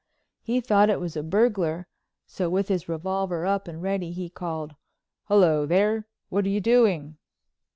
He 0.41 0.61
thought 0.61 0.89
it 0.89 0.99
was 0.99 1.15
a 1.15 1.21
burglar, 1.21 1.85
so, 2.25 2.49
with 2.49 2.69
his 2.69 2.89
revolver 2.89 3.45
up 3.45 3.67
and 3.67 3.83
ready, 3.83 4.11
he 4.11 4.29
called: 4.31 4.73
"Hello, 5.25 5.67
there. 5.67 6.07
What 6.29 6.43
are 6.43 6.49
you 6.49 6.59
doing?" 6.59 7.17